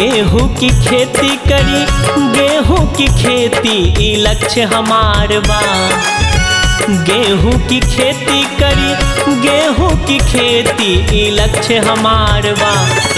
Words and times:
गेहूँ 0.00 0.46
की 0.58 0.68
खेती 0.84 1.36
करी, 1.48 1.84
गेहूँ 2.36 2.84
की 2.96 3.06
खेती 3.22 3.76
ई 4.06 4.14
लक्ष्य 4.26 4.62
हमार 4.74 5.38
बा। 5.48 5.60
गेहूँ 7.08 7.52
की 7.68 7.80
खेती 7.94 8.42
करी, 8.60 8.94
गेहूँ 9.42 9.90
की 10.06 10.18
खेती 10.30 10.92
ई 11.18 11.30
लक्ष्य 11.40 11.78
हमार 11.88 12.50
बा। 12.62 12.70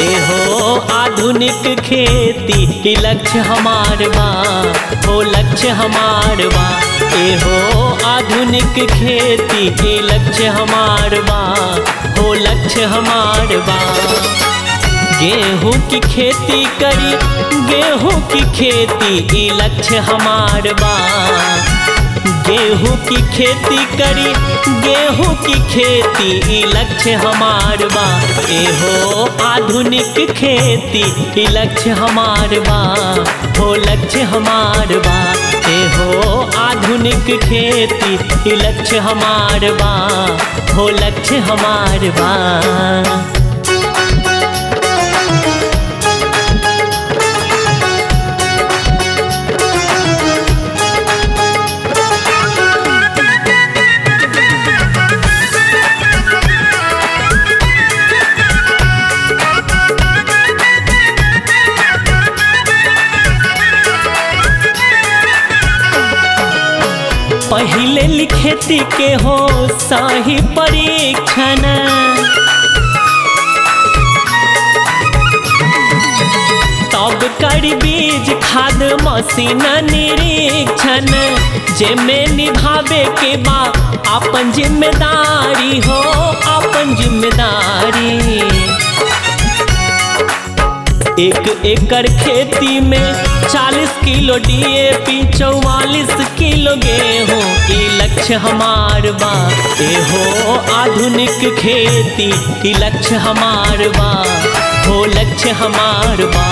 एहो 0.06 0.74
आधुनिक 0.96 1.78
खेती 1.88 2.60
ई 2.90 2.95
लक्ष्य 3.06 3.38
हमार 3.51 4.09
बा 4.16 4.28
हो 5.06 5.20
लक्ष्य 5.37 5.68
हमार 5.82 6.46
बा। 6.56 6.66
एहो 7.23 7.87
आधुनिक 8.14 8.74
खेती 8.98 9.66
ई 9.92 9.98
लक्ष्य 10.10 10.46
हमार 10.59 11.20
बा 11.30 11.40
हो 12.20 12.32
लक्ष्य 12.48 12.84
हमार 12.96 13.56
बा। 13.68 13.80
गेहूँ 15.22 15.72
की 15.90 15.98
खेती 16.12 16.64
करी, 16.82 17.12
गेहूँ 17.70 18.20
की 18.32 18.40
खेती 18.58 19.48
लक्ष्य 19.60 19.98
हमार 20.08 20.72
बा 20.80 20.95
गेहूँ 22.48 22.96
की 23.09 23.20
खेती 23.37 23.84
करी, 23.98 24.32
गेहूँ 24.87 25.34
की 25.45 25.54
खेती 25.74 26.62
लक्ष्य 26.74 27.12
हमार 27.24 27.84
बा 27.95 28.06
एहो 28.56 29.24
आधुनिक 29.45 30.30
खेती 30.40 31.46
लक्ष्य 31.59 31.90
हमार 32.01 32.59
बा 32.68 32.80
हो 33.59 33.74
लक्ष्य 33.74 34.23
हमार 34.34 34.96
बा 35.07 35.16
एहो 35.74 36.40
आधुनिक 36.66 37.30
खेती 37.45 38.57
लक्ष्य 38.64 38.98
हमार 39.09 39.70
बा 39.82 39.92
हो 40.74 40.88
लक्ष्य 41.02 41.38
हमार 41.51 42.09
बा 42.20 42.32
पहले 68.03 68.16
लिखेती 68.16 68.78
के 68.94 69.12
हो 69.22 69.34
सही 69.78 70.36
परीक्षण। 70.56 71.60
तब 76.94 77.22
करी 77.42 77.75
बीज 77.84 78.30
खाद 78.44 78.82
मशीन 79.03 79.62
निरीक्षण 79.91 81.06
जेमे 81.78 82.20
निभावे 82.36 83.04
के 83.20 83.36
बा, 83.47 83.60
अपन 84.16 84.53
ज़िम्मेदारी 84.53 85.78
हो, 85.86 86.00
अपन 86.56 86.94
ज़िम्मेदारी। 87.02 88.18
एक 91.20 91.48
एकड़ 91.66 92.06
खेती 92.08 92.78
में 92.80 93.12
40 93.54 93.88
किलो 94.04 94.36
डीएपी 94.46 95.20
44 95.38 96.24
किलो 96.38 96.74
गेहूँ 96.84 97.42
ई 97.76 97.80
लक्ष्य 98.02 98.34
हमार 98.44 99.10
बा 99.22 99.32
एहो, 99.86 100.56
आधुनिक 100.76 101.44
खेती 101.58 102.28
ई 102.70 102.72
लक्ष्य 102.84 103.16
हमार 103.26 103.86
बा 103.98 104.10
हो 104.88 105.04
लक्ष्य 105.18 105.50
हमार 105.62 106.24
बा 106.36 106.46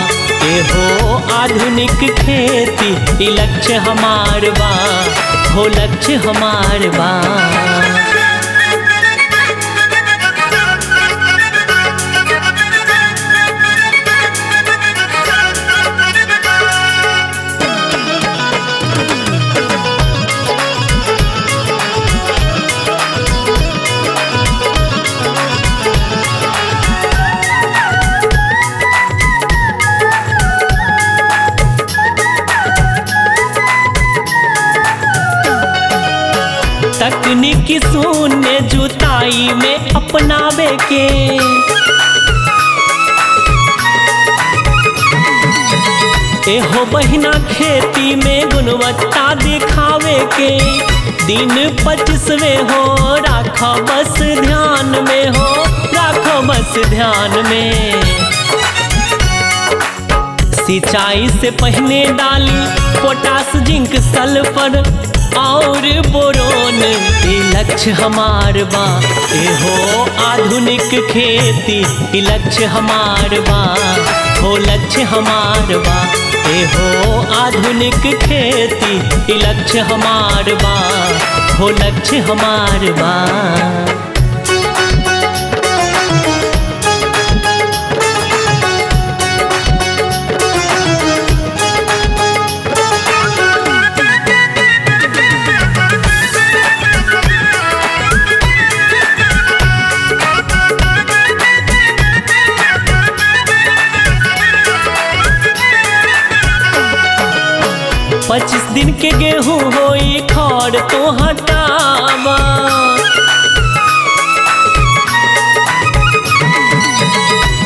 एहो, 0.50 1.16
आधुनिक 1.41 1.98
खेती 2.21 2.92
ई 3.25 3.31
लक्ष्य 3.41 3.77
हमार 3.88 4.50
बा 4.60 4.71
हो 5.54 5.66
लक्ष्य 5.78 6.15
हमार 6.27 6.88
बा 6.98 7.10
तकनीकी 37.71 37.79
शून्य 37.79 38.61
जुताई 38.61 39.49
में 39.55 39.91
अपनावे 39.91 40.77
के। 40.93 41.07
एहो 46.51 46.85
बहिना 46.85 47.31
खेती 47.31 48.15
में 48.15 48.49
गुणवत्ता 48.49 49.35
दिखावे 49.35 50.19
के। 50.35 50.59
दिन 51.27 51.77
पच्चीसवे 51.87 52.55
हो 52.71 53.15
राखो 53.17 53.73
बस 53.83 54.21
ध्यान 54.41 54.87
में 55.09 55.29
हो 55.29 55.65
राखो 55.95 56.41
बस 56.43 56.89
ध्यान 56.89 57.31
में। 57.47 58.03
सिंचाई 60.55 61.29
से 61.29 61.51
पहले 61.51 62.05
डाली, 62.13 62.67
पोटास, 63.03 63.57
जिंक, 63.57 63.97
सल्फ़र 63.97 64.83
और 65.39 65.81
बोरोन 66.11 66.79
लक्ष्य 67.55 67.91
हमार 68.01 68.63
बा। 68.75 68.85
एहो 69.39 70.05
आधुनिक 70.25 70.83
खेती 71.11 71.79
ई 72.19 72.21
लक्ष्य 72.21 72.65
हमार 72.75 73.39
बा। 73.49 73.61
हो 74.43 74.57
लक्ष्य 74.57 75.03
हमार 75.13 75.77
बा। 75.87 75.97
ए 76.51 76.65
हो 76.75 77.21
आधुनिक 77.41 78.01
खेती 78.25 78.97
ई 79.33 79.39
लक्ष्य 79.47 79.81
हमार 79.91 80.55
बा। 80.63 80.75
हो 81.59 81.69
लक्ष्य 81.69 82.19
हमार 82.31 82.91
बा। 83.01 84.09
दिन 108.75 108.93
के 108.93 109.11
गेहूँ 109.19 109.61
होई 109.72 110.21
खड़ 110.31 110.81
तो 110.91 111.11
हटावा। 111.13 112.37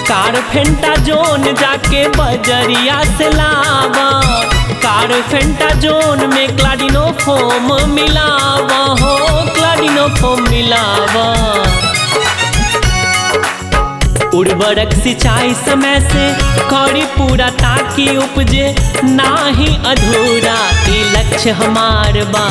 कार 0.09 0.41
फेंटा 0.53 0.95
जोन 1.07 1.43
जाके 1.55 2.07
बजरिया 2.09 3.03
से 3.19 3.29
लावा। 3.31 4.09
कार 4.85 5.13
फेंटा 5.31 5.71
जोन 5.85 6.27
में 6.35 6.57
क्लाडिनो 6.57 7.07
फोम 7.21 7.91
मिलावा, 7.91 8.83
हो 9.03 9.17
क्लाडिनो 9.55 10.09
फोम 10.21 10.49
मिलावा। 10.51 11.27
उर्वरक 14.39 14.93
सिंचाई 15.03 15.55
समय 15.55 16.01
से 16.01 16.27
करी 16.73 17.05
पूरा 17.17 17.49
ताकि 17.63 18.07
उपजे 18.17 18.75
ना 19.05 19.35
ही 19.59 19.77
अधूरा 19.93 20.57
लक्ष्य 21.17 21.51
हमार 21.51 22.19
बा। 22.35 22.45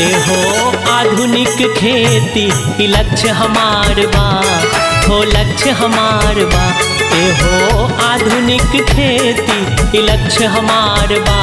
ए 0.00 0.08
हो 0.26 0.70
आधुनिक 0.92 1.56
खेती, 1.78 2.44
ई 2.84 2.86
लक्ष्य 2.86 3.28
हमार 3.40 4.00
बा। 4.16 4.26
हो 5.08 5.22
लक्ष्य 5.22 5.70
हमार 5.80 6.44
बा। 6.54 6.64
ए 7.18 7.30
हो 7.42 7.84
आधुनिक 8.08 8.62
खेती, 8.92 9.60
ई 9.98 10.02
लक्ष्य 10.02 10.46
हमार 10.56 11.18
बा। 11.28 11.38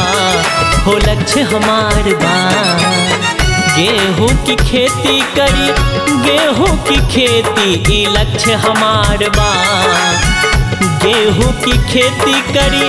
हो 0.86 0.98
लक्ष्य 1.08 1.42
हमार 1.54 2.14
बा। 2.24 3.35
गेहूँ 3.78 4.30
की 4.46 4.56
खेती 4.56 5.20
करी, 5.38 5.68
गेहूँ 6.26 6.76
की 6.88 6.96
खेती 7.14 8.06
लक्ष्य 8.18 8.54
हमार 8.66 9.28
बा 9.38 9.50
गेहूँ 11.04 11.52
की 11.64 11.78
खेती 11.92 12.40
करी, 12.54 12.88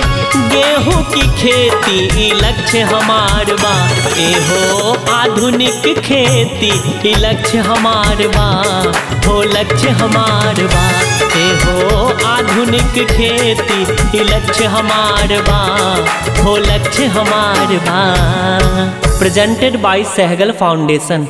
गेहूँ 0.53 1.01
की 1.13 1.27
खेती 1.41 2.31
लक्ष्य 2.41 2.81
हमार 2.93 3.53
बा 3.63 3.73
एहो 4.27 4.93
आधुनिक 5.15 5.99
खेती 6.07 7.13
लक्ष्य 7.25 7.57
हमार 7.69 8.27
बा 8.37 8.47
हो 9.27 9.41
लक्ष्य 9.57 9.89
हमार 10.01 10.63
बा 10.73 10.85
आधुनिक 12.57 13.07
खेती 13.09 13.81
ये 14.17 14.23
लक्ष्य 14.23 14.65
हमार 14.75 15.33
बा 15.49 15.57
हो 16.43 16.55
लक्ष्य 16.57 17.05
हमार 17.15 17.73
बा। 17.87 17.97
Presented 19.19 19.75
by 19.81 20.03
Sehgal 20.15 20.51
foundation 20.61 21.27